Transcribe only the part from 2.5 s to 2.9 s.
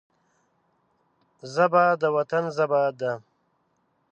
ژبه